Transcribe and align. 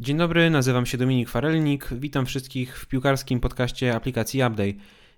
Dzień 0.00 0.16
dobry, 0.16 0.50
nazywam 0.50 0.86
się 0.86 0.98
Dominik 0.98 1.28
Farelnik. 1.28 1.88
Witam 1.92 2.26
wszystkich 2.26 2.78
w 2.78 2.86
piłkarskim 2.86 3.40
podcaście 3.40 3.94
aplikacji 3.94 4.40
Update. 4.40 4.72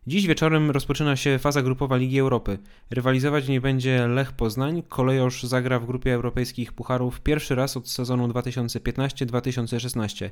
Dziś 0.07 0.27
wieczorem 0.27 0.71
rozpoczyna 0.71 1.17
się 1.17 1.39
faza 1.39 1.63
grupowa 1.63 1.96
Ligi 1.96 2.18
Europy. 2.18 2.59
Rywalizować 2.91 3.49
nie 3.49 3.61
będzie 3.61 4.09
Lech 4.09 4.32
Poznań. 4.32 4.82
Kolejorz 4.89 5.43
zagra 5.43 5.79
w 5.79 5.87
grupie 5.87 6.14
europejskich 6.14 6.73
pucharów 6.73 7.21
pierwszy 7.21 7.55
raz 7.55 7.77
od 7.77 7.89
sezonu 7.89 8.29
2015-2016. 8.29 10.30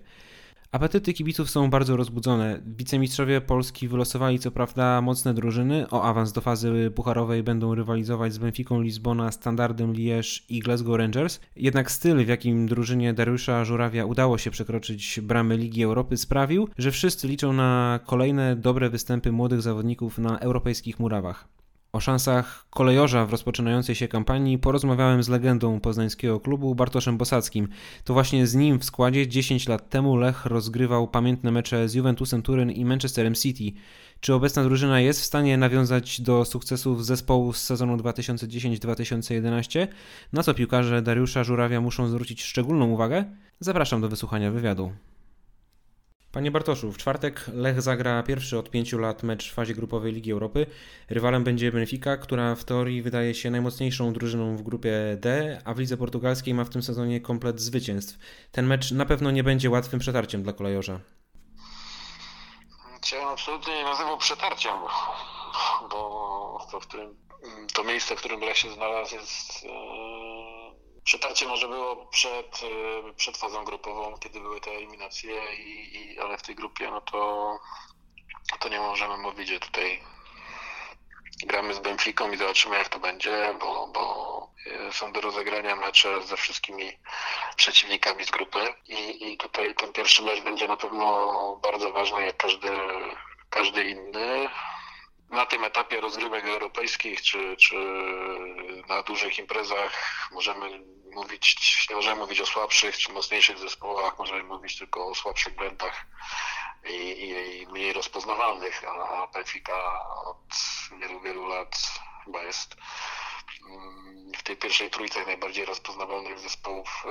Apetyty 0.72 1.12
kibiców 1.12 1.50
są 1.50 1.70
bardzo 1.70 1.96
rozbudzone. 1.96 2.60
Wicemistrzowie 2.66 3.40
Polski 3.40 3.88
wylosowali 3.88 4.38
co 4.38 4.50
prawda 4.50 5.00
mocne 5.00 5.34
drużyny. 5.34 5.86
O 5.90 6.02
awans 6.02 6.32
do 6.32 6.40
fazy 6.40 6.92
pucharowej 6.94 7.42
będą 7.42 7.74
rywalizować 7.74 8.32
z 8.32 8.38
Benficą 8.38 8.80
Lizbona, 8.80 9.32
Standardem 9.32 9.92
Liège 9.92 10.42
i 10.48 10.60
Glasgow 10.60 10.98
Rangers. 10.98 11.40
Jednak 11.56 11.90
styl, 11.90 12.24
w 12.24 12.28
jakim 12.28 12.66
drużynie 12.66 13.14
Dariusza 13.14 13.64
Żurawia 13.64 14.04
udało 14.04 14.38
się 14.38 14.50
przekroczyć 14.50 15.20
bramy 15.22 15.56
Ligi 15.56 15.82
Europy 15.82 16.16
sprawił, 16.16 16.68
że 16.78 16.90
wszyscy 16.90 17.28
liczą 17.28 17.52
na 17.52 18.00
kolejne 18.06 18.56
dobre 18.56 18.90
występy 18.90 19.32
młodych 19.32 19.62
zawodników 19.62 20.18
na 20.18 20.38
europejskich 20.38 20.98
murawach. 20.98 21.59
O 21.92 22.00
szansach 22.00 22.66
kolejorza 22.70 23.26
w 23.26 23.30
rozpoczynającej 23.30 23.94
się 23.94 24.08
kampanii 24.08 24.58
porozmawiałem 24.58 25.22
z 25.22 25.28
legendą 25.28 25.80
poznańskiego 25.80 26.40
klubu 26.40 26.74
Bartoszem 26.74 27.18
Bosackim. 27.18 27.68
To 28.04 28.14
właśnie 28.14 28.46
z 28.46 28.54
nim 28.54 28.78
w 28.78 28.84
składzie 28.84 29.28
10 29.28 29.68
lat 29.68 29.88
temu 29.88 30.16
Lech 30.16 30.46
rozgrywał 30.46 31.08
pamiętne 31.08 31.50
mecze 31.50 31.88
z 31.88 31.94
Juventusem 31.94 32.42
Turyn 32.42 32.70
i 32.70 32.84
Manchesterem 32.84 33.34
City. 33.34 33.72
Czy 34.20 34.34
obecna 34.34 34.64
drużyna 34.64 35.00
jest 35.00 35.20
w 35.20 35.24
stanie 35.24 35.56
nawiązać 35.56 36.20
do 36.20 36.44
sukcesów 36.44 37.06
zespołu 37.06 37.52
z 37.52 37.62
sezonu 37.62 37.96
2010-2011? 37.96 39.86
Na 40.32 40.42
co 40.42 40.54
piłkarze 40.54 41.02
Dariusza 41.02 41.44
Żurawia 41.44 41.80
muszą 41.80 42.08
zwrócić 42.08 42.42
szczególną 42.42 42.90
uwagę? 42.90 43.24
Zapraszam 43.60 44.00
do 44.00 44.08
wysłuchania 44.08 44.50
wywiadu. 44.50 44.92
Panie 46.32 46.50
Bartoszu, 46.50 46.92
w 46.92 46.98
czwartek 46.98 47.44
Lech 47.54 47.82
zagra 47.82 48.22
pierwszy 48.22 48.58
od 48.58 48.70
pięciu 48.70 48.98
lat 48.98 49.22
mecz 49.22 49.50
w 49.50 49.54
fazie 49.54 49.74
grupowej 49.74 50.12
Ligi 50.12 50.32
Europy. 50.32 50.66
Rywalem 51.08 51.44
będzie 51.44 51.72
Benfica, 51.72 52.16
która 52.16 52.54
w 52.54 52.64
teorii 52.64 53.02
wydaje 53.02 53.34
się 53.34 53.50
najmocniejszą 53.50 54.12
drużyną 54.12 54.56
w 54.56 54.62
grupie 54.62 54.92
D, 55.20 55.58
a 55.64 55.74
w 55.74 55.78
lidze 55.78 55.96
portugalskiej 55.96 56.54
ma 56.54 56.64
w 56.64 56.70
tym 56.70 56.82
sezonie 56.82 57.20
komplet 57.20 57.60
zwycięstw. 57.60 58.18
Ten 58.52 58.66
mecz 58.66 58.90
na 58.90 59.06
pewno 59.06 59.30
nie 59.30 59.44
będzie 59.44 59.70
łatwym 59.70 60.00
przetarciem 60.00 60.42
dla 60.42 60.52
kolejorza. 60.52 61.00
Ja 63.12 63.28
absolutnie 63.28 63.74
nie 63.74 63.84
nazywał 63.84 64.18
przetarciem, 64.18 64.72
bo 65.90 66.66
to, 66.70 66.80
w 66.80 66.86
którym, 66.86 67.16
to 67.74 67.84
miejsce, 67.84 68.16
w 68.16 68.18
którym 68.18 68.40
Lech 68.40 68.56
się 68.56 68.72
znalazł 68.72 69.14
jest 69.14 69.66
Przetarcie 71.04 71.46
może 71.46 71.68
było 71.68 72.06
przed, 72.06 72.62
y, 72.62 73.14
przed 73.14 73.36
fazą 73.36 73.64
grupową, 73.64 74.18
kiedy 74.18 74.40
były 74.40 74.60
te 74.60 74.70
eliminacje, 74.70 75.54
i, 75.54 75.96
i, 75.96 76.20
ale 76.20 76.38
w 76.38 76.42
tej 76.42 76.54
grupie 76.54 76.90
no 76.90 77.00
to, 77.00 77.58
to 78.60 78.68
nie 78.68 78.80
możemy 78.80 79.16
mówić, 79.16 79.48
że 79.48 79.60
tutaj 79.60 80.00
gramy 81.42 81.74
z 81.74 81.78
Benficą 81.78 82.30
i 82.32 82.36
zobaczymy 82.36 82.76
jak 82.76 82.88
to 82.88 82.98
będzie, 82.98 83.54
bo, 83.60 83.86
bo 83.86 84.50
y, 84.66 84.92
są 84.92 85.12
do 85.12 85.20
rozegrania 85.20 85.76
mecze 85.76 86.22
ze 86.22 86.36
wszystkimi 86.36 86.92
przeciwnikami 87.56 88.24
z 88.24 88.30
grupy 88.30 88.74
i, 88.88 89.32
i 89.32 89.36
tutaj 89.36 89.74
ten 89.74 89.92
pierwszy 89.92 90.22
mecz 90.22 90.40
będzie 90.40 90.68
na 90.68 90.76
pewno 90.76 91.56
bardzo 91.62 91.92
ważny 91.92 92.26
jak 92.26 92.36
każdy, 92.36 92.70
każdy 93.50 93.84
inny 93.84 94.48
na 95.30 95.46
tym 95.46 95.64
etapie 95.64 96.00
rozgrywek 96.00 96.44
europejskich 96.44 97.22
czy, 97.22 97.56
czy 97.56 97.76
na 98.88 99.02
dużych 99.02 99.38
imprezach 99.38 100.28
możemy 100.32 100.80
mówić, 101.14 101.86
nie 101.90 101.96
możemy 101.96 102.20
mówić 102.20 102.40
o 102.40 102.46
słabszych 102.46 102.98
czy 102.98 103.12
mocniejszych 103.12 103.58
zespołach, 103.58 104.18
możemy 104.18 104.42
mówić 104.42 104.78
tylko 104.78 105.06
o 105.06 105.14
słabszych 105.14 105.54
blendach 105.54 106.06
i, 106.88 106.94
i, 106.94 107.60
i 107.62 107.66
mniej 107.66 107.92
rozpoznawalnych, 107.92 108.84
a 108.88 109.26
Benfica 109.26 110.04
od 110.24 110.38
wielu, 111.00 111.20
wielu 111.20 111.46
lat 111.46 111.76
chyba 112.24 112.42
jest 112.42 112.76
mm, 113.70 114.32
w 114.38 114.42
tej 114.42 114.56
pierwszej 114.56 114.90
trójce 114.90 115.26
najbardziej 115.26 115.64
rozpoznawalnych 115.64 116.38
zespołów 116.38 117.04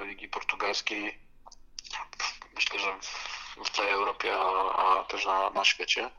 e, 0.00 0.04
Ligi 0.04 0.28
Portugalskiej. 0.28 1.18
Myślę, 2.54 2.78
że 2.78 2.98
w 3.64 3.70
całej 3.70 3.92
Europie, 3.92 4.34
a, 4.36 4.76
a 4.76 5.04
też 5.04 5.26
na, 5.26 5.50
na 5.50 5.64
świecie. 5.64 6.10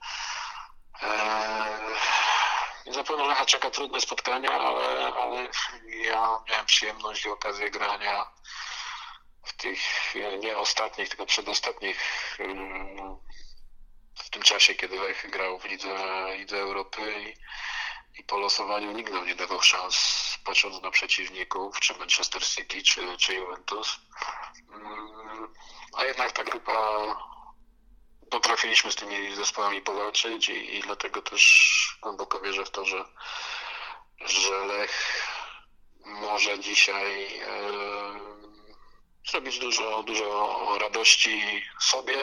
Eee, 1.01 2.93
zapewne 2.93 3.27
Lecha 3.27 3.45
czeka 3.45 3.71
trudne 3.71 4.01
spotkania, 4.01 4.51
ale, 4.51 5.13
ale 5.13 5.47
ja 5.85 6.39
miałem 6.49 6.65
przyjemność 6.65 7.25
i 7.25 7.29
okazję 7.29 7.71
grania 7.71 8.25
w 9.43 9.53
tych 9.53 9.79
nie 10.39 10.57
ostatnich, 10.57 11.09
tylko 11.09 11.25
przedostatnich 11.25 11.99
w 14.15 14.29
tym 14.29 14.41
czasie, 14.41 14.75
kiedy 14.75 14.99
Lech 14.99 15.29
grał 15.29 15.59
w 15.59 15.65
Lidze, 15.65 15.95
Lidze 16.37 16.57
Europy 16.57 17.13
i, 17.23 17.33
i 18.19 18.23
po 18.23 18.37
losowaniu 18.37 18.91
nikt 18.91 19.13
nam 19.13 19.27
nie 19.27 19.35
dawał 19.35 19.61
szans, 19.61 20.37
patrząc 20.43 20.81
na 20.81 20.91
przeciwników, 20.91 21.79
czy 21.79 21.97
Manchester 21.97 22.45
City, 22.47 22.83
czy, 22.83 23.17
czy 23.17 23.33
Juventus. 23.33 23.97
A 25.97 26.05
jednak 26.05 26.31
ta 26.31 26.43
grupa 26.43 26.77
potrafiliśmy 28.29 28.91
z 28.91 28.95
tymi 28.95 29.35
zespołami 29.35 29.81
powalczyć 29.81 30.49
i, 30.49 30.75
i 30.75 30.81
dlatego 30.81 31.21
też 31.21 31.97
głęboko 32.01 32.39
wierzę 32.39 32.65
w 32.65 32.69
to, 32.69 32.85
że, 32.85 33.05
że 34.25 34.65
Lech 34.65 35.23
może 36.05 36.59
dzisiaj 36.59 37.39
e, 37.41 37.47
zrobić 39.29 39.59
dużo, 39.59 40.03
dużo 40.03 40.77
radości 40.81 41.63
sobie, 41.81 42.17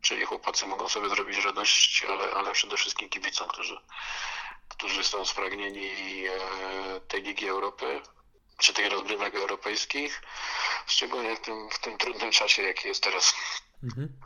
czyli 0.00 0.24
chłopacy 0.24 0.66
mogą 0.66 0.88
sobie 0.88 1.08
zrobić 1.08 1.44
radość, 1.44 2.04
ale, 2.08 2.30
ale 2.30 2.52
przede 2.52 2.76
wszystkim 2.76 3.08
kibicom, 3.08 3.48
którzy, 3.48 3.80
którzy 4.68 5.04
są 5.04 5.24
spragnieni 5.24 5.90
e, 6.26 7.00
tej 7.00 7.22
Ligi 7.22 7.48
Europy, 7.48 8.00
czy 8.58 8.74
tych 8.74 8.92
rozgrywek 8.92 9.34
europejskich, 9.34 10.22
szczególnie 10.86 11.36
w 11.36 11.40
tym, 11.40 11.70
w 11.70 11.78
tym 11.78 11.98
trudnym 11.98 12.30
czasie, 12.30 12.62
jaki 12.62 12.88
jest 12.88 13.02
teraz. 13.02 13.34
Mhm. 13.82 14.20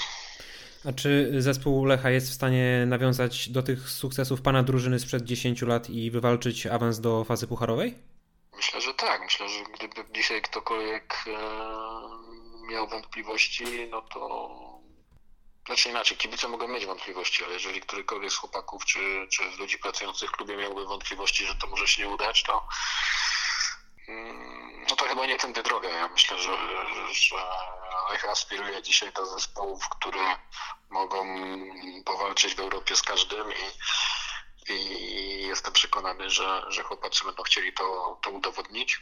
A 0.88 0.92
czy 0.92 1.32
zespół 1.38 1.84
Lecha 1.84 2.10
jest 2.10 2.30
w 2.30 2.34
stanie 2.34 2.84
nawiązać 2.86 3.48
do 3.48 3.62
tych 3.62 3.90
sukcesów 3.90 4.42
pana 4.42 4.62
drużyny 4.62 4.98
sprzed 4.98 5.24
10 5.24 5.62
lat 5.62 5.90
i 5.90 6.10
wywalczyć 6.10 6.66
awans 6.66 7.00
do 7.00 7.24
fazy 7.24 7.46
pucharowej? 7.46 7.94
Myślę, 8.56 8.80
że 8.80 8.94
tak. 8.94 9.20
Myślę, 9.20 9.48
że 9.48 9.64
gdyby 9.74 10.12
dzisiaj 10.14 10.42
ktokolwiek 10.42 11.24
e, 11.26 12.72
miał 12.72 12.88
wątpliwości, 12.88 13.64
no 13.90 14.02
to 14.02 14.50
znaczy 15.66 15.88
inaczej, 15.88 16.16
kibice 16.16 16.48
mogą 16.48 16.68
mieć 16.68 16.86
wątpliwości, 16.86 17.44
ale 17.44 17.52
jeżeli 17.52 17.80
którykolwiek 17.80 18.32
z 18.32 18.36
chłopaków 18.36 18.84
czy, 18.84 19.26
czy 19.30 19.42
z 19.56 19.58
ludzi 19.58 19.78
pracujących 19.78 20.30
w 20.30 20.32
klubie 20.32 20.56
miałby 20.56 20.84
wątpliwości, 20.84 21.46
że 21.46 21.54
to 21.54 21.66
może 21.66 21.86
się 21.88 22.02
nie 22.02 22.08
udać, 22.08 22.42
to 22.42 22.66
mm, 24.08 24.84
no 24.90 24.96
to 24.96 25.04
chyba 25.04 25.26
nie 25.26 25.38
tędy 25.38 25.62
droga. 25.62 25.88
Ja 25.88 26.08
myślę, 26.08 26.38
że, 26.38 26.56
że 27.14 27.36
Lech 28.10 28.24
aspiruje 28.24 28.82
dzisiaj 28.82 29.12
do 29.12 29.26
zespołów, 29.26 29.88
które 29.88 30.36
mogą 30.90 31.26
powalczyć 32.04 32.54
w 32.54 32.60
Europie 32.60 32.96
z 32.96 33.02
każdym 33.02 33.52
i, 33.52 34.72
i 34.72 35.46
jestem 35.46 35.72
przekonany, 35.72 36.30
że, 36.30 36.64
że 36.68 36.82
chłopacy 36.82 37.24
będą 37.24 37.42
chcieli 37.42 37.72
to, 37.72 38.18
to 38.22 38.30
udowodnić. 38.30 39.00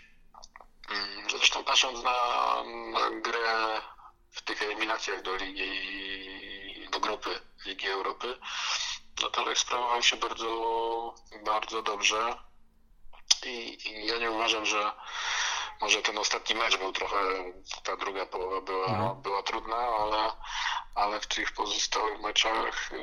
Zresztą 1.31 1.65
patrząc 1.65 2.03
na, 2.03 2.15
na 2.93 3.11
grę 3.21 3.83
w 4.33 4.43
tych 4.43 4.63
eliminacjach 4.63 5.23
do 5.23 5.37
Ligi, 5.37 6.89
do 6.91 7.01
grupy 7.01 7.41
Ligi 7.67 7.89
Europy, 7.89 8.39
no 9.23 9.31
to 9.31 9.45
Lech 9.45 9.59
sprawował 9.59 10.03
się 10.03 10.17
bardzo, 10.17 11.15
bardzo 11.45 11.83
dobrze 11.83 12.39
i, 13.47 13.79
i 13.89 14.07
ja 14.07 14.19
nie 14.19 14.31
uważam, 14.31 14.67
że 14.67 14.93
może 15.81 16.03
ten 16.03 16.19
ostatni 16.19 16.55
mecz 16.55 16.79
był 16.79 16.93
trochę, 16.93 17.17
ta 17.85 17.97
druga 17.97 18.27
połowa 18.27 18.61
była, 18.61 18.87
mhm. 18.87 19.23
była 19.23 19.43
trudna, 19.43 19.77
ale, 19.77 20.33
ale 20.95 21.21
w 21.21 21.27
tych 21.27 21.53
pozostałych 21.53 22.21
meczach 22.21 22.91
e, 22.93 22.97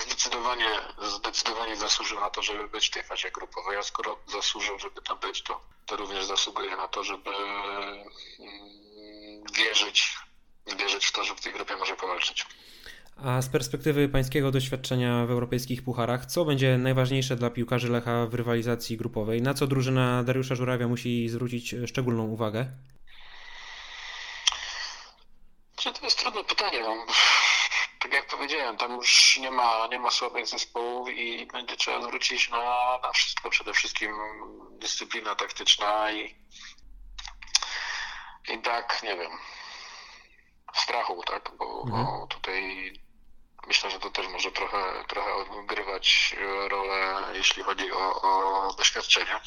zdecydowanie, 0.00 0.80
zdecydowanie 1.02 1.76
zasłużył 1.76 2.20
na 2.20 2.30
to, 2.30 2.42
żeby 2.42 2.68
być 2.68 2.88
w 2.88 2.90
tej 2.90 3.02
fazie 3.02 3.30
grupowej, 3.30 3.76
a 3.76 3.82
skoro 3.82 4.18
zasłużył, 4.26 4.78
żeby 4.78 5.02
tam 5.02 5.18
być, 5.18 5.42
to, 5.42 5.60
to 5.86 5.96
również 5.96 6.24
zasługuje 6.24 6.76
na 6.76 6.88
to, 6.88 7.04
żeby 7.04 7.36
mm, 7.36 8.08
wierzyć, 9.52 10.18
wierzyć 10.66 11.06
w 11.06 11.12
to, 11.12 11.24
że 11.24 11.34
w 11.34 11.40
tej 11.40 11.52
grupie 11.52 11.76
może 11.76 11.96
powalczyć. 11.96 12.46
A 13.24 13.42
z 13.42 13.48
perspektywy 13.48 14.08
pańskiego 14.08 14.50
doświadczenia 14.50 15.26
w 15.26 15.30
europejskich 15.30 15.84
pucharach, 15.84 16.26
co 16.26 16.44
będzie 16.44 16.78
najważniejsze 16.78 17.36
dla 17.36 17.50
piłkarzy 17.50 17.88
Lecha 17.88 18.26
w 18.26 18.34
rywalizacji 18.34 18.96
grupowej? 18.96 19.42
Na 19.42 19.54
co 19.54 19.66
drużyna 19.66 20.22
Dariusza 20.22 20.54
Żurawia 20.54 20.88
musi 20.88 21.28
zwrócić 21.28 21.74
szczególną 21.86 22.26
uwagę? 22.26 22.66
To 25.84 26.04
jest 26.04 26.18
trudne 26.18 26.44
pytanie. 26.44 26.80
No, 26.80 27.06
tak 28.00 28.12
jak 28.12 28.26
powiedziałem, 28.26 28.76
tam 28.76 28.92
już 28.92 29.38
nie 29.40 29.50
ma, 29.50 29.88
nie 29.90 29.98
ma 29.98 30.10
słabych 30.10 30.46
zespołów 30.46 31.08
i 31.10 31.46
będzie 31.46 31.76
trzeba 31.76 32.02
zwrócić 32.02 32.50
na, 32.50 32.98
na 33.02 33.12
wszystko. 33.12 33.50
Przede 33.50 33.72
wszystkim 33.72 34.10
dyscyplina 34.78 35.34
taktyczna 35.34 36.12
i 36.12 36.34
i 38.54 38.58
tak, 38.58 39.02
nie 39.02 39.16
wiem, 39.16 39.30
strachu, 40.74 41.22
tak, 41.26 41.50
bo, 41.58 41.82
mhm. 41.82 42.04
bo 42.04 42.26
tutaj 42.26 42.92
myślę, 43.66 43.90
że 43.90 44.00
to 44.00 44.10
też 44.10 44.28
może 44.28 44.52
trochę, 44.52 45.04
trochę 45.08 45.34
odgrywać 45.34 46.36
rolę, 46.68 47.22
jeśli 47.32 47.62
chodzi 47.62 47.92
o, 47.92 48.22
o 48.22 48.72
doświadczenie. 48.74 49.40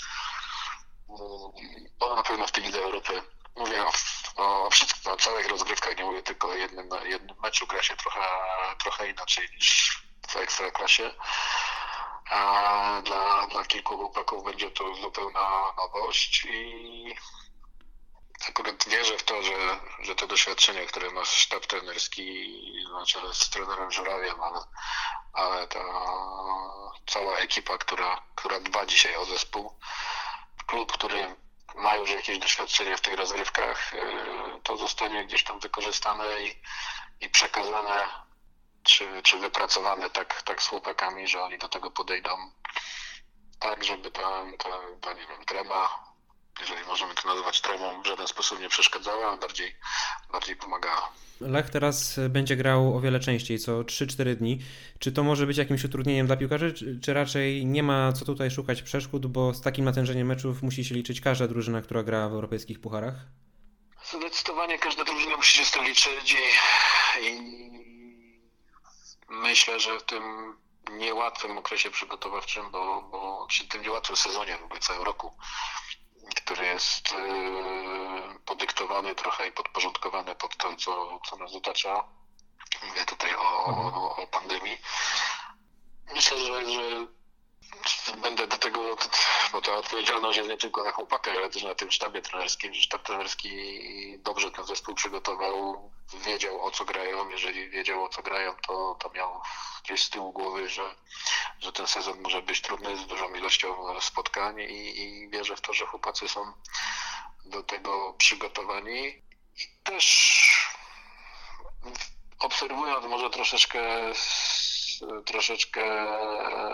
Bo 1.99 2.15
na 2.15 2.23
pewno 2.23 2.47
w 2.47 2.51
tej 2.51 2.63
Lidze 2.63 2.83
Europy 2.83 3.21
mówię 3.55 3.85
o, 3.85 3.91
o 4.35 4.69
wszystkich, 4.69 5.07
o 5.13 5.17
całych 5.17 5.47
rozgrywkach, 5.47 5.97
nie 5.97 6.03
mówię 6.03 6.23
tylko 6.23 6.49
o 6.49 6.53
jednym, 6.53 6.89
jednym 7.05 7.35
meczu, 7.39 7.67
gra 7.67 7.83
się 7.83 7.95
trochę, 7.95 8.19
trochę 8.83 9.09
inaczej 9.09 9.49
niż 9.55 9.99
w 10.29 10.35
Ekstraklasie. 10.35 11.13
A 12.29 13.01
dla, 13.05 13.47
dla 13.47 13.65
kilku 13.65 13.97
chłopaków 13.97 14.43
będzie 14.43 14.71
to 14.71 14.95
zupełna 14.95 15.73
nowość 15.77 16.45
i 16.45 17.15
akurat 18.47 18.89
wierzę 18.89 19.17
w 19.17 19.23
to, 19.23 19.43
że, 19.43 19.79
że 19.99 20.15
to 20.15 20.27
doświadczenie, 20.27 20.85
które 20.85 21.11
ma 21.11 21.25
sztab 21.25 21.65
trenerski 21.65 22.55
na 22.93 23.05
czele 23.05 23.33
z 23.33 23.49
trenerem 23.49 23.91
Żurawiem, 23.91 24.41
ale, 24.41 24.59
ale 25.33 25.67
ta 25.67 25.79
cała 27.07 27.37
ekipa, 27.37 27.77
która, 27.77 28.23
która 28.35 28.59
dba 28.59 28.85
dzisiaj 28.85 29.15
o 29.15 29.25
zespół, 29.25 29.79
klub, 30.67 30.91
który 30.91 31.35
ma 31.75 31.95
już 31.95 32.09
jakieś 32.09 32.39
doświadczenie 32.39 32.97
w 32.97 33.01
tych 33.01 33.13
rozgrywkach, 33.13 33.93
y, 33.93 33.99
to 34.63 34.77
zostanie 34.77 35.25
gdzieś 35.25 35.43
tam 35.43 35.59
wykorzystane 35.59 36.41
i, 36.41 36.61
i 37.21 37.29
przekazane 37.29 38.07
czy, 38.83 39.21
czy 39.23 39.37
wypracowane 39.37 40.09
tak, 40.09 40.41
tak 40.41 40.63
z 40.63 40.67
chłopakami, 40.67 41.27
że 41.27 41.43
oni 41.43 41.57
do 41.57 41.69
tego 41.69 41.91
podejdą. 41.91 42.51
Tak, 43.59 43.83
żeby 43.83 44.11
ta, 44.11 44.43
ta, 44.57 44.69
ta 45.01 45.13
nie 45.13 45.27
wiem, 45.27 45.45
trema 45.45 46.08
jeżeli 46.61 46.85
możemy 46.85 47.13
to 47.15 47.27
nazywać 47.27 47.61
tremą, 47.61 48.01
w 48.01 48.07
żaden 48.07 48.27
sposób 48.27 48.59
nie 48.59 48.69
przeszkadzała, 48.69 49.31
a 49.31 49.37
bardziej, 49.37 49.75
bardziej 50.31 50.55
pomagała. 50.55 51.11
Lech 51.41 51.69
teraz 51.69 52.19
będzie 52.29 52.55
grał 52.55 52.97
o 52.97 52.99
wiele 52.99 53.19
częściej, 53.19 53.59
co 53.59 53.71
3-4 53.71 54.35
dni. 54.35 54.59
Czy 54.99 55.11
to 55.11 55.23
może 55.23 55.47
być 55.47 55.57
jakimś 55.57 55.83
utrudnieniem 55.83 56.27
dla 56.27 56.37
piłkarzy, 56.37 56.73
czy, 56.73 56.99
czy, 57.03 57.13
raczej 57.13 57.65
nie 57.65 57.83
ma 57.83 58.13
co 58.13 58.25
tutaj 58.25 58.51
szukać 58.51 58.81
przeszkód, 58.81 59.27
bo 59.27 59.53
z 59.53 59.61
takim 59.61 59.85
natężeniem 59.85 60.27
meczów 60.27 60.61
musi 60.63 60.85
się 60.85 60.95
liczyć 60.95 61.21
każda 61.21 61.47
drużyna, 61.47 61.81
która 61.81 62.03
gra 62.03 62.29
w 62.29 62.33
europejskich 62.33 62.81
pucharach? 62.81 63.15
Zdecydowanie 64.03 64.79
każda 64.79 65.03
drużyna 65.03 65.37
musi 65.37 65.57
się 65.57 65.65
z 65.65 65.71
tym 65.71 65.83
liczyć 65.83 66.35
i, 67.21 67.25
i 67.25 67.39
myślę, 69.29 69.79
że 69.79 69.99
w 69.99 70.03
tym 70.03 70.23
niełatwym 70.91 71.57
okresie 71.57 71.91
przygotowawczym, 71.91 72.71
bo, 72.71 73.01
bo 73.01 73.45
przy 73.47 73.67
tym 73.67 73.81
niełatwym 73.81 74.15
sezonie 74.15 74.57
w 74.57 74.63
ogóle 74.63 74.79
całego 74.79 75.05
roku, 75.05 75.31
który 76.35 76.65
jest 76.65 77.11
yy, 77.11 78.39
podyktowany 78.45 79.15
trochę 79.15 79.47
i 79.47 79.51
podporządkowany 79.51 80.35
pod 80.35 80.57
to, 80.57 80.75
co, 80.75 81.19
co 81.29 81.35
nas 81.35 81.55
otacza. 81.55 82.03
Mówię 82.87 83.05
tutaj 83.05 83.35
o, 83.35 83.65
o, 83.65 84.15
o 84.15 84.27
pandemii. 84.27 84.77
Myślę, 86.13 86.37
że, 86.37 86.71
że 86.71 87.07
będę 88.21 88.47
do 88.47 88.57
tego, 88.57 88.97
bo 89.51 89.61
ta 89.61 89.75
odpowiedzialność 89.75 90.37
jest 90.37 90.49
nie 90.49 90.57
tylko 90.57 90.83
na 90.83 90.91
chłopakach, 90.91 91.35
ale 91.37 91.49
też 91.49 91.63
na 91.63 91.75
tym 91.75 91.91
sztabie 91.91 92.21
trenerskim, 92.21 92.73
sztab 92.73 93.03
trenerski 93.03 93.49
dobrze 94.17 94.51
ten 94.51 94.65
zespół 94.65 94.95
przygotował, 94.95 95.91
wiedział 96.13 96.65
o 96.65 96.71
co 96.71 96.85
grają, 96.85 97.29
jeżeli 97.29 97.69
wiedział 97.69 98.03
o 98.03 98.09
co 98.09 98.21
grają, 98.21 98.55
to, 98.67 98.95
to 98.99 99.09
miał 99.09 99.41
gdzieś 99.83 100.03
z 100.03 100.09
tyłu 100.09 100.31
głowy, 100.31 100.69
że, 100.69 100.95
że 101.59 101.71
ten 101.71 101.87
sezon 101.87 102.21
może 102.21 102.41
być 102.41 102.61
trudny 102.61 102.97
z 102.97 103.07
dużą 103.07 103.33
ilością 103.33 104.01
spotkań 104.01 104.59
i, 104.59 105.01
i 105.01 105.29
wierzę 105.29 105.55
w 105.55 105.61
to, 105.61 105.73
że 105.73 105.85
chłopacy 105.85 106.29
są 106.29 106.53
do 107.45 107.63
tego 107.63 108.13
przygotowani. 108.17 109.07
I 109.57 109.83
też 109.83 110.29
obserwując 112.39 113.05
może 113.05 113.29
troszeczkę 113.29 113.79
troszeczkę 115.25 115.81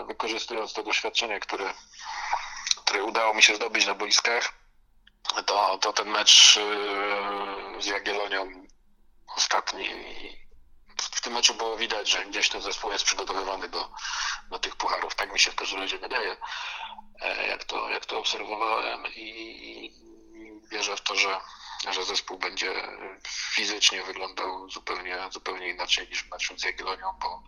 wykorzystując 0.06 0.72
to 0.72 0.82
doświadczenie, 0.82 1.40
które, 1.40 1.74
które 2.76 3.04
udało 3.04 3.34
mi 3.34 3.42
się 3.42 3.56
zdobyć 3.56 3.86
na 3.86 3.94
boiskach, 3.94 4.52
to, 5.46 5.78
to 5.78 5.92
ten 5.92 6.08
mecz 6.10 6.56
yy, 6.56 7.82
z 7.82 7.86
Jagiellonią 7.86 8.66
ostatni 9.36 9.88
w 11.02 11.20
tym 11.20 11.32
meczu 11.32 11.54
było 11.54 11.76
widać, 11.76 12.10
że 12.10 12.24
gdzieś 12.24 12.48
ten 12.48 12.62
zespół 12.62 12.92
jest 12.92 13.04
przygotowywany 13.04 13.68
do, 13.68 13.90
do 14.50 14.58
tych 14.58 14.76
pucharów. 14.76 15.14
Tak 15.14 15.32
mi 15.32 15.38
się 15.38 15.50
w 15.50 15.54
każdym 15.54 15.80
razie 15.80 15.98
wydaje, 15.98 16.36
e, 17.20 17.46
jak 17.46 17.64
to, 17.64 17.90
jak 17.90 18.06
to 18.06 18.18
obserwowałem 18.18 19.06
i 19.06 19.92
wierzę 20.70 20.96
w 20.96 21.00
to, 21.00 21.14
że, 21.14 21.40
że 21.92 22.04
zespół 22.04 22.38
będzie 22.38 22.72
fizycznie 23.28 24.02
wyglądał 24.02 24.70
zupełnie, 24.70 25.18
zupełnie 25.30 25.68
inaczej 25.68 26.08
niż 26.08 26.22
w 26.22 26.30
meczu 26.30 26.58
z 26.58 26.64
Jagiellonią, 26.64 27.06
bo 27.22 27.42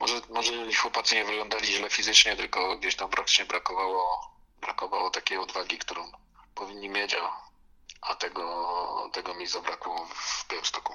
może, 0.00 0.14
może 0.30 0.52
chłopacy 0.72 1.14
nie 1.14 1.24
wyglądali 1.24 1.66
źle 1.66 1.90
fizycznie, 1.90 2.36
tylko 2.36 2.78
gdzieś 2.78 2.96
tam 2.96 3.10
praktycznie 3.10 3.44
brakowało, 3.44 4.30
brakowało 4.60 5.10
takiej 5.10 5.38
odwagi, 5.38 5.78
którą 5.78 6.12
powinni 6.54 6.88
mieć, 6.88 7.14
a, 7.14 7.30
a 8.02 8.14
tego, 8.14 9.10
tego 9.12 9.34
mi 9.34 9.46
zabrakło 9.46 10.06
w 10.06 10.48
Białymstoku. 10.50 10.94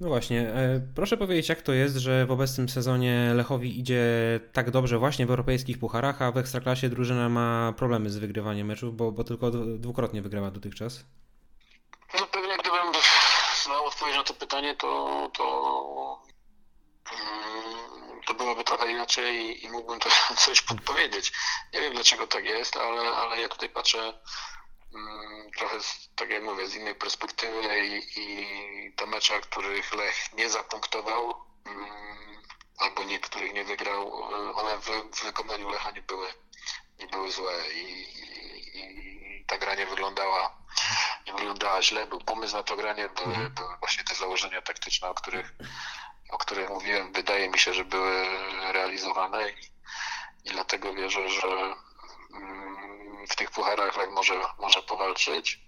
No 0.00 0.08
właśnie, 0.08 0.40
e, 0.40 0.80
proszę 0.94 1.16
powiedzieć, 1.16 1.48
jak 1.48 1.62
to 1.62 1.72
jest, 1.72 1.96
że 1.96 2.26
w 2.26 2.30
obecnym 2.30 2.68
sezonie 2.68 3.32
Lechowi 3.34 3.78
idzie 3.78 4.04
tak 4.52 4.70
dobrze 4.70 4.98
właśnie 4.98 5.26
w 5.26 5.30
europejskich 5.30 5.78
pucharach, 5.78 6.22
a 6.22 6.32
w 6.32 6.38
ekstraklasie 6.38 6.88
drużyna 6.88 7.28
ma 7.28 7.72
problemy 7.76 8.10
z 8.10 8.16
wygrywaniem 8.16 8.66
meczów, 8.66 8.96
bo, 8.96 9.12
bo 9.12 9.24
tylko 9.24 9.50
dwukrotnie 9.50 10.22
wygrała 10.22 10.50
dotychczas? 10.50 11.04
Na 14.66 14.74
to 14.74 15.30
to, 15.34 16.22
mm, 17.12 18.22
to 18.26 18.34
byłoby 18.34 18.64
trochę 18.64 18.90
inaczej 18.90 19.64
i 19.64 19.70
mógłbym 19.70 20.00
to 20.00 20.08
coś 20.44 20.60
podpowiedzieć. 20.60 21.32
Nie 21.72 21.80
wiem 21.80 21.94
dlaczego 21.94 22.26
tak 22.26 22.44
jest, 22.44 22.76
ale, 22.76 23.16
ale 23.16 23.40
ja 23.40 23.48
tutaj 23.48 23.68
patrzę 23.68 24.14
Mm, 24.94 25.50
trochę, 25.50 25.78
tak 26.16 26.30
jak 26.30 26.42
mówię, 26.42 26.66
z 26.66 26.74
innej 26.74 26.94
perspektywy 26.94 27.86
i, 27.86 28.20
i 28.20 28.92
te 28.92 29.06
mecze, 29.06 29.40
których 29.40 29.94
Lech 29.94 30.32
nie 30.32 30.50
zapunktował 30.50 31.34
mm, 31.64 32.42
albo 32.78 33.04
niektórych 33.04 33.54
nie 33.54 33.64
wygrał, 33.64 34.22
one 34.56 34.78
w, 34.78 34.86
w 35.12 35.24
wykonaniu 35.24 35.68
Lecha 35.68 35.90
nie 35.90 36.02
były, 36.02 36.26
nie 36.98 37.06
były 37.06 37.32
złe 37.32 37.72
i, 37.72 38.02
i, 38.78 38.78
i 38.78 39.44
ta 39.46 39.58
gra 39.58 39.74
nie 39.74 39.86
wyglądała, 39.86 40.56
nie 41.26 41.32
wyglądała 41.32 41.82
źle, 41.82 42.06
był 42.06 42.20
pomysł 42.20 42.56
na 42.56 42.62
to 42.62 42.76
granie, 42.76 43.08
były, 43.08 43.34
mhm. 43.34 43.54
były 43.54 43.76
właśnie 43.76 44.04
te 44.04 44.14
założenia 44.14 44.62
taktyczne, 44.62 45.08
o 45.08 45.14
których, 45.14 45.54
o 46.30 46.38
których 46.38 46.70
mówiłem, 46.70 47.12
wydaje 47.12 47.48
mi 47.48 47.58
się, 47.58 47.74
że 47.74 47.84
były 47.84 48.26
realizowane 48.72 49.50
i, 49.50 49.64
i 50.44 50.50
dlatego 50.50 50.94
wierzę, 50.94 51.28
że 51.28 51.74
w 53.28 53.36
tych 53.36 53.50
pucharach 53.50 53.96
Lech 53.96 54.10
może, 54.10 54.34
może 54.58 54.82
powalczyć. 54.82 55.60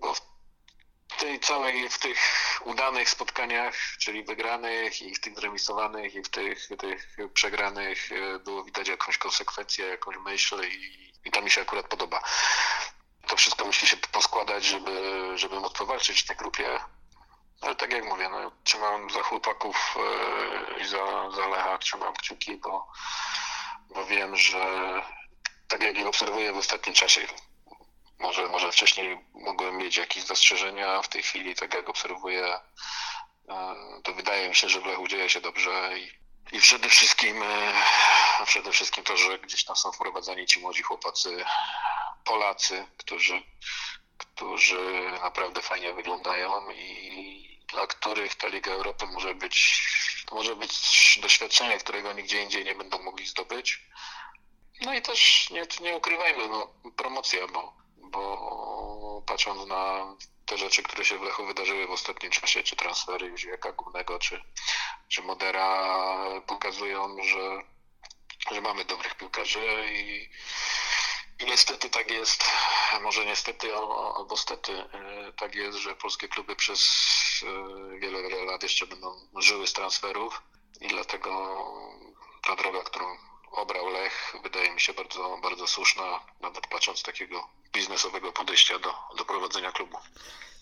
Bo 0.00 0.14
w 0.14 1.16
tej 1.16 1.40
całej, 1.40 1.88
w 1.88 1.98
tych 1.98 2.18
udanych 2.64 3.10
spotkaniach, 3.10 3.74
czyli 3.98 4.24
wygranych 4.24 5.02
i 5.02 5.14
w 5.14 5.20
tych 5.20 5.34
zremisowanych 5.34 6.14
i 6.14 6.22
w 6.22 6.28
tych, 6.28 6.68
tych 6.78 7.16
przegranych 7.34 8.12
e, 8.12 8.38
było 8.38 8.64
widać 8.64 8.88
jakąś 8.88 9.18
konsekwencję, 9.18 9.86
jakąś 9.86 10.16
myśl 10.16 10.62
i, 10.68 11.12
i 11.24 11.30
to 11.30 11.42
mi 11.42 11.50
się 11.50 11.60
akurat 11.60 11.88
podoba. 11.88 12.22
To 13.34 13.38
wszystko 13.38 13.64
musi 13.64 13.86
się 13.86 13.96
poskładać, 13.96 14.64
żeby, 14.64 15.32
żeby 15.34 15.60
móc 15.60 15.72
powalczyć 15.72 16.22
w 16.22 16.26
tej 16.26 16.36
grupie. 16.36 16.80
Ale 17.60 17.74
tak 17.74 17.92
jak 17.92 18.04
mówię, 18.04 18.28
no, 18.28 18.52
trzymam 18.64 19.10
za 19.10 19.22
chłopaków 19.22 19.96
e, 19.96 20.80
i 20.80 20.86
za, 20.86 21.30
za 21.30 21.48
Lecha, 21.48 21.78
trzymam 21.78 22.14
kciuki, 22.14 22.56
bo, 22.56 22.88
bo 23.94 24.06
wiem, 24.06 24.36
że 24.36 24.62
tak 25.68 25.82
jak 25.82 25.96
je 25.96 26.08
obserwuję 26.08 26.52
w 26.52 26.56
ostatnim 26.56 26.94
czasie, 26.94 27.20
może, 28.18 28.48
może 28.48 28.72
wcześniej 28.72 29.18
mogłem 29.34 29.76
mieć 29.76 29.96
jakieś 29.96 30.24
zastrzeżenia, 30.24 31.02
w 31.02 31.08
tej 31.08 31.22
chwili 31.22 31.54
tak 31.54 31.74
jak 31.74 31.88
obserwuję, 31.88 32.58
e, 33.48 33.74
to 34.04 34.12
wydaje 34.12 34.48
mi 34.48 34.54
się, 34.54 34.68
że 34.68 34.80
w 34.80 34.86
Lechu 34.86 35.08
dzieje 35.08 35.30
się 35.30 35.40
dobrze 35.40 35.98
i, 35.98 36.10
i 36.56 36.60
przede 36.60 36.88
wszystkim 36.88 37.42
e, 37.42 37.72
przede 38.46 38.72
wszystkim 38.72 39.04
to, 39.04 39.16
że 39.16 39.38
gdzieś 39.38 39.64
tam 39.64 39.76
są 39.76 39.92
wprowadzani 39.92 40.46
ci 40.46 40.60
młodzi 40.60 40.82
chłopacy, 40.82 41.44
Polacy, 42.24 42.86
którzy, 42.96 43.42
którzy 44.18 45.10
naprawdę 45.22 45.62
fajnie 45.62 45.92
wyglądają 45.92 46.70
i 46.70 47.44
dla 47.68 47.86
których 47.86 48.34
ta 48.34 48.48
Liga 48.48 48.72
Europy 48.72 49.06
może 49.06 49.34
być, 49.34 49.82
to 50.26 50.34
może 50.34 50.56
być 50.56 51.18
doświadczenie, 51.22 51.78
którego 51.78 52.12
nigdzie 52.12 52.42
indziej 52.42 52.64
nie 52.64 52.74
będą 52.74 53.02
mogli 53.02 53.26
zdobyć. 53.26 53.82
No 54.80 54.94
i 54.94 55.02
też 55.02 55.50
nie, 55.50 55.66
nie 55.80 55.96
ukrywajmy, 55.96 56.48
no, 56.48 56.72
promocja, 56.96 57.46
bo, 57.46 57.76
bo 57.96 59.22
patrząc 59.26 59.68
na 59.68 60.14
te 60.46 60.58
rzeczy, 60.58 60.82
które 60.82 61.04
się 61.04 61.18
w 61.18 61.22
Lechu 61.22 61.46
wydarzyły 61.46 61.86
w 61.86 61.90
ostatnim 61.90 62.32
czasie, 62.32 62.62
czy 62.62 62.76
transfery 62.76 63.26
Józieka 63.26 63.72
Głównego, 63.72 64.18
czy, 64.18 64.42
czy 65.08 65.22
Modera 65.22 65.96
pokazują, 66.46 67.16
że, 67.24 67.62
że 68.54 68.60
mamy 68.60 68.84
dobrych 68.84 69.14
piłkarzy 69.14 69.86
i, 69.92 70.30
I 71.40 71.44
niestety 71.46 71.90
tak 71.90 72.10
jest, 72.10 72.44
może 73.00 73.24
niestety 73.24 73.76
albo 74.16 74.36
stety, 74.36 74.84
tak 75.36 75.54
jest, 75.54 75.78
że 75.78 75.96
polskie 75.96 76.28
kluby 76.28 76.56
przez 76.56 76.90
wiele, 77.98 78.22
wiele 78.22 78.44
lat 78.44 78.62
jeszcze 78.62 78.86
będą 78.86 79.28
żyły 79.36 79.66
z 79.66 79.72
transferów 79.72 80.42
i 80.80 80.88
dlatego 80.88 81.56
ta 82.42 82.56
droga, 82.56 82.82
którą 82.82 83.16
obrał 83.50 83.88
Lech, 83.88 84.36
wydaje 84.42 84.70
mi 84.70 84.80
się 84.80 84.92
bardzo, 84.92 85.38
bardzo 85.42 85.66
słuszna, 85.66 86.20
nawet 86.40 86.66
patrząc 86.66 86.98
z 86.98 87.02
takiego 87.02 87.48
biznesowego 87.74 88.32
podejścia 88.32 88.78
do, 88.78 88.94
do 89.18 89.24
prowadzenia 89.24 89.72
klubu. 89.72 89.96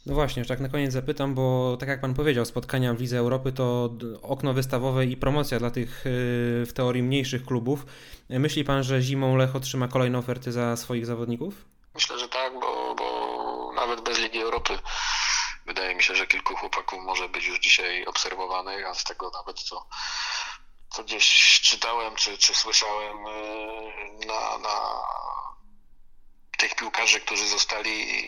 No 0.07 0.14
właśnie, 0.14 0.40
już 0.40 0.49
tak 0.49 0.61
na 0.61 0.69
koniec 0.69 0.92
zapytam, 0.92 1.35
bo 1.35 1.76
tak 1.81 1.88
jak 1.88 2.00
Pan 2.00 2.14
powiedział, 2.14 2.45
spotkania 2.45 2.95
w 2.95 3.00
Lidze 3.00 3.19
Europy 3.19 3.52
to 3.52 3.90
okno 4.23 4.52
wystawowe 4.54 5.07
i 5.07 5.16
promocja 5.16 5.59
dla 5.59 5.71
tych 5.71 6.07
y, 6.07 6.66
w 6.66 6.73
teorii 6.75 7.02
mniejszych 7.02 7.45
klubów. 7.45 7.87
Myśli 8.28 8.64
Pan, 8.64 8.83
że 8.83 9.02
zimą 9.02 9.37
Lech 9.37 9.57
otrzyma 9.57 9.88
kolejne 9.88 10.19
oferty 10.19 10.52
za 10.52 10.76
swoich 10.76 11.07
zawodników? 11.07 11.54
Myślę, 11.95 12.19
że 12.19 12.28
tak, 12.28 12.52
bo, 12.52 12.95
bo 12.95 13.73
nawet 13.75 14.00
bez 14.00 14.19
Ligi 14.19 14.40
Europy 14.40 14.78
wydaje 15.66 15.95
mi 15.95 16.02
się, 16.02 16.14
że 16.14 16.26
kilku 16.26 16.57
chłopaków 16.57 16.99
może 17.02 17.28
być 17.28 17.47
już 17.47 17.61
dzisiaj 17.61 18.04
obserwowanych, 18.07 18.87
a 18.87 18.95
z 18.95 19.04
tego 19.04 19.31
nawet 19.35 19.61
co, 19.61 19.87
co 20.90 21.04
gdzieś 21.04 21.61
czytałem 21.61 22.16
czy, 22.16 22.38
czy 22.38 22.54
słyszałem 22.54 23.16
y, 23.26 24.26
na, 24.26 24.59
na 24.59 24.81
tych 26.62 26.75
piłkarzy, 26.75 27.21
którzy 27.21 27.49
zostali 27.49 28.25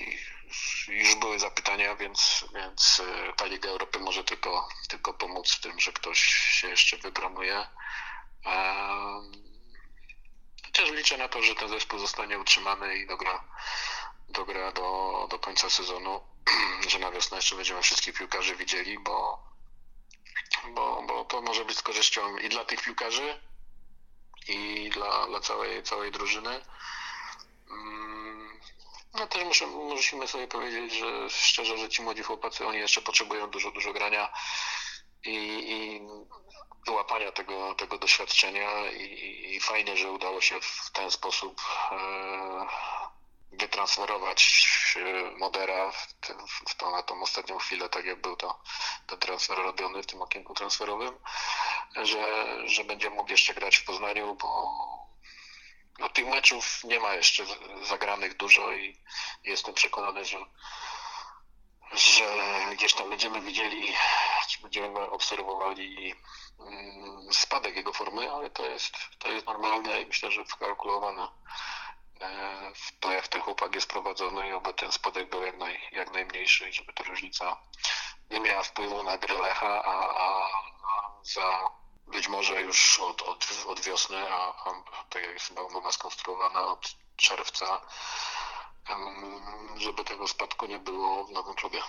już 0.89 1.15
były 1.15 1.39
zapytania, 1.39 1.97
więc, 1.97 2.45
więc 2.55 2.99
y, 2.99 3.33
ta 3.37 3.47
Liga 3.47 3.69
Europy 3.71 3.99
może 3.99 4.25
tylko, 4.25 4.69
tylko 4.89 5.15
pomóc 5.15 5.53
w 5.53 5.61
tym, 5.61 5.81
że 5.81 5.93
ktoś 5.93 6.19
się 6.61 6.69
jeszcze 6.69 6.97
wypromuje. 6.97 7.67
Chociaż 10.67 10.91
liczę 10.91 11.17
na 11.17 11.29
to, 11.29 11.43
że 11.43 11.55
ten 11.55 11.69
zespół 11.69 11.99
zostanie 11.99 12.39
utrzymany 12.39 12.99
i 12.99 13.07
dogra, 13.07 13.45
dogra 14.29 14.73
do, 14.73 15.27
do 15.31 15.39
końca 15.39 15.71
sezonu, 15.71 16.21
że 16.91 16.99
na 16.99 17.11
wiosnę 17.11 17.37
jeszcze 17.37 17.57
będziemy 17.57 17.83
wszystkich 17.83 18.15
piłkarzy 18.15 18.57
widzieli, 18.57 18.99
bo, 18.99 19.49
bo, 20.75 21.03
bo 21.03 21.25
to 21.25 21.43
może 21.43 21.65
być 21.65 21.79
z 21.79 21.83
korzyścią 21.83 22.37
i 22.37 22.49
dla 22.49 22.65
tych 22.65 22.83
piłkarzy, 22.83 23.41
i 24.49 24.91
dla, 24.95 25.27
dla 25.27 25.41
całej, 25.41 25.83
całej 25.83 26.13
drużyny. 26.13 26.63
No 29.15 29.27
też 29.27 29.45
muszę, 29.45 29.67
musimy 29.67 30.29
sobie 30.29 30.49
powiedzieć, 30.49 30.93
że 30.93 31.31
szczerze, 31.31 31.79
że 31.79 31.89
ci 31.89 32.03
młodzi 32.03 32.23
chłopacy, 32.23 32.67
oni 32.67 32.79
jeszcze 32.79 33.03
potrzebują 33.03 33.51
dużo, 33.51 33.71
dużo 33.71 33.93
grania 33.93 34.33
i, 35.25 35.37
i 35.71 36.01
wyłapania 36.87 37.33
tego, 37.33 37.75
tego 37.75 37.99
doświadczenia 37.99 38.91
i, 38.91 39.55
i, 39.55 39.61
fajnie, 39.61 39.97
że 39.97 40.11
udało 40.11 40.41
się 40.41 40.61
w 40.61 40.91
ten 40.91 41.11
sposób 41.11 41.61
e, 41.91 42.67
wytransferować 43.53 44.67
e, 44.97 45.39
Modera 45.39 45.93
w, 45.93 46.15
w 46.71 46.75
to, 46.75 46.91
na 46.91 47.03
tą 47.03 47.23
ostatnią 47.23 47.59
chwilę, 47.59 47.89
tak 47.89 48.05
jak 48.05 48.21
był 48.21 48.37
to, 48.37 48.63
ten 49.07 49.19
transfer 49.19 49.59
robiony 49.59 50.03
w 50.03 50.07
tym 50.07 50.23
okienku 50.23 50.55
transferowym, 50.55 51.15
że, 52.03 52.57
że 52.69 52.85
będzie 52.85 53.11
mógł 53.11 53.31
jeszcze 53.31 53.55
grać 53.55 53.77
w 53.77 53.85
Poznaniu, 53.85 54.35
bo 54.35 54.49
no, 55.99 56.09
tych 56.09 56.27
meczów 56.27 56.85
nie 56.85 57.01
ma 57.01 57.15
jeszcze 57.15 57.45
zagranych 57.83 58.37
dużo 58.37 58.73
i 58.73 58.97
jestem 59.45 59.75
przekonany, 59.75 60.25
że, 60.25 60.39
że 61.93 62.25
gdzieś 62.73 62.95
tam 62.95 63.11
będziemy 63.11 63.41
widzieli, 63.41 63.95
czy 64.49 64.63
będziemy 64.63 65.01
obserwowali 65.11 66.15
mm, 66.61 67.33
spadek 67.33 67.77
jego 67.77 67.93
formy, 67.93 68.33
ale 68.33 68.51
to 68.51 68.67
jest, 68.67 68.97
to 69.19 69.29
jest 69.29 69.47
normalne 69.47 70.03
i 70.03 70.07
myślę, 70.07 70.31
że 70.31 70.45
wkalkulowane 70.45 71.29
e, 72.21 72.73
w 72.75 72.99
to, 73.01 73.13
jak 73.13 73.29
ten 73.29 73.43
chłopak 73.43 73.75
jest 73.75 73.87
prowadzony 73.87 74.49
i 74.49 74.53
oby 74.53 74.75
ten 74.75 74.93
spadek 74.93 75.31
był 75.31 75.43
jak, 75.43 75.57
naj, 75.59 75.81
jak 75.93 76.13
najmniejszy 76.13 76.73
żeby 76.73 76.93
ta 76.93 77.05
różnica 77.05 77.57
nie 78.31 78.41
miała 78.41 78.63
wpływu 78.63 79.03
na 79.03 79.19
grę 79.19 79.35
Lecha, 79.35 79.85
a, 79.85 80.15
a 80.25 80.51
za 81.23 81.71
być 82.15 82.29
może 82.29 82.63
już 82.63 83.01
od, 83.01 83.23
od, 83.23 83.47
od 83.67 83.81
wiosny, 83.81 84.17
a, 84.33 84.65
a 84.65 84.83
tak 85.11 85.23
jak 85.23 85.33
jest 85.33 85.49
chyba 85.49 85.63
umowa 85.63 85.93
skonstruowana 85.93 86.67
od 86.67 86.95
czerwca, 87.17 87.81
żeby 89.77 90.05
tego 90.05 90.29
spadku 90.29 90.67
nie 90.67 90.79
było 90.79 91.25
w 91.25 91.31
nowym 91.31 91.55
klubie. 91.55 91.83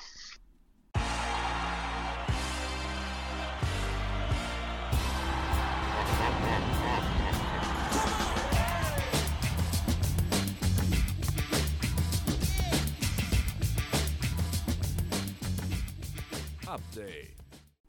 Update. 16.75 17.34